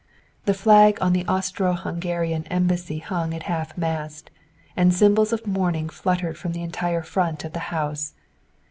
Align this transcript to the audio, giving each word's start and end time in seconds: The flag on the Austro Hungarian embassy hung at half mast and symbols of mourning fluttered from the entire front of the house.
The 0.45 0.55
flag 0.55 0.97
on 0.99 1.13
the 1.13 1.27
Austro 1.27 1.73
Hungarian 1.73 2.45
embassy 2.47 2.97
hung 2.97 3.35
at 3.35 3.43
half 3.43 3.77
mast 3.77 4.31
and 4.75 4.91
symbols 4.91 5.31
of 5.31 5.45
mourning 5.45 5.89
fluttered 5.89 6.39
from 6.39 6.53
the 6.53 6.63
entire 6.63 7.03
front 7.03 7.45
of 7.45 7.53
the 7.53 7.59
house. 7.69 8.15